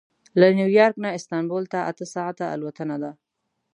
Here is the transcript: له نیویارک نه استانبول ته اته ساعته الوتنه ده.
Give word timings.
له 0.39 0.47
نیویارک 0.57 0.95
نه 1.03 1.09
استانبول 1.17 1.63
ته 1.71 1.79
اته 1.89 2.05
ساعته 2.13 2.45
الوتنه 2.55 2.95
ده. 3.03 3.11